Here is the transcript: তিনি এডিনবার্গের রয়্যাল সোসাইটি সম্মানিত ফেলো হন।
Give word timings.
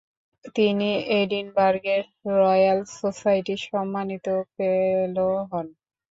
তিনি 0.55 0.89
এডিনবার্গের 1.15 2.01
রয়্যাল 2.35 2.79
সোসাইটি 2.95 3.55
সম্মানিত 3.67 4.25
ফেলো 4.53 5.29
হন। 5.49 5.67